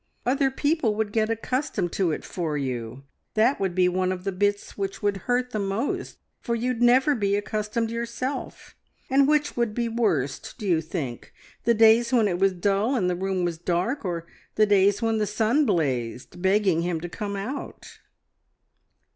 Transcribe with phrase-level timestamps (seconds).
[0.25, 3.03] Other people would get accustomed to it for you
[3.35, 7.13] that would be one of the bits which would hurt the most for you'd never
[7.13, 8.75] be accustomed yourself.
[9.11, 11.31] And which would be worst, do you think
[11.65, 14.25] the days when it was dull and the room was dark, or
[14.55, 17.99] the days when the sun blazed, begging him to come out?"